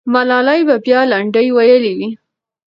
[0.13, 2.09] ملالۍ به بیا لنډۍ ویلي وي.